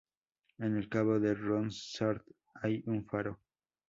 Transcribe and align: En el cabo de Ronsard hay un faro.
En 0.57 0.77
el 0.77 0.89
cabo 0.89 1.19
de 1.19 1.35
Ronsard 1.35 2.23
hay 2.55 2.81
un 2.87 3.05
faro. 3.05 3.39